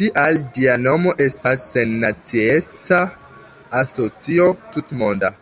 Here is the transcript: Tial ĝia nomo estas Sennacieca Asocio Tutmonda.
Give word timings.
Tial 0.00 0.38
ĝia 0.58 0.76
nomo 0.82 1.14
estas 1.24 1.64
Sennacieca 1.72 3.00
Asocio 3.82 4.48
Tutmonda. 4.78 5.34